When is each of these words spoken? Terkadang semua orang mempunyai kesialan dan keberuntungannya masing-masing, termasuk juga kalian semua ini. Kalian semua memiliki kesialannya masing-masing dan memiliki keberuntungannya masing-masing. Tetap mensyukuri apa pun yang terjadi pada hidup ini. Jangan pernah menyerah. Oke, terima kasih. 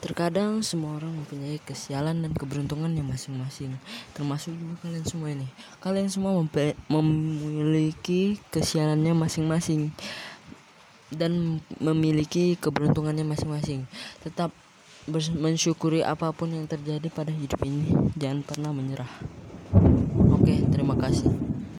Terkadang 0.00 0.64
semua 0.64 0.96
orang 0.96 1.12
mempunyai 1.12 1.60
kesialan 1.60 2.24
dan 2.24 2.32
keberuntungannya 2.32 3.04
masing-masing, 3.04 3.76
termasuk 4.16 4.56
juga 4.56 4.88
kalian 4.88 5.04
semua 5.04 5.28
ini. 5.28 5.44
Kalian 5.84 6.08
semua 6.08 6.32
memiliki 6.88 8.40
kesialannya 8.48 9.12
masing-masing 9.12 9.92
dan 11.12 11.60
memiliki 11.76 12.56
keberuntungannya 12.56 13.28
masing-masing. 13.28 13.84
Tetap 14.24 14.56
mensyukuri 15.36 16.00
apa 16.00 16.32
pun 16.32 16.48
yang 16.48 16.64
terjadi 16.64 17.12
pada 17.12 17.34
hidup 17.34 17.60
ini. 17.68 17.92
Jangan 18.16 18.40
pernah 18.40 18.72
menyerah. 18.72 19.12
Oke, 20.32 20.64
terima 20.72 20.96
kasih. 20.96 21.49